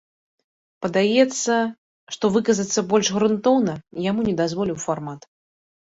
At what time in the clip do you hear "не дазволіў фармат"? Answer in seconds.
4.29-5.33